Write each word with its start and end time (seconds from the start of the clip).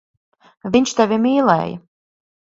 Viņš 0.75 0.95
tevi 1.01 1.21
mīlēja. 1.27 1.79